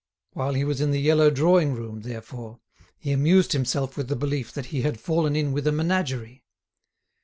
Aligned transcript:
While 0.33 0.55
he 0.55 0.63
was 0.63 0.81
in 0.81 0.89
the 0.89 0.99
yellow 0.99 1.29
drawing 1.29 1.75
room, 1.75 2.01
therefore, 2.01 2.59
he 2.97 3.11
amused 3.11 3.51
himself 3.51 3.95
with 3.95 4.07
the 4.07 4.15
belief 4.15 4.51
that 4.53 4.65
he 4.73 4.81
had 4.81 4.99
fallen 4.99 5.35
in 5.35 5.51
with 5.51 5.67
a 5.67 5.71
menagerie. 5.71 6.43